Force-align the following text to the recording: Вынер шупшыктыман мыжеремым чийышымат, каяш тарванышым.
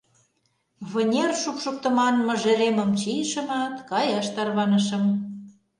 Вынер 0.91 1.31
шупшыктыман 1.41 2.15
мыжеремым 2.27 2.89
чийышымат, 2.99 3.75
каяш 3.89 4.27
тарванышым. 4.35 5.03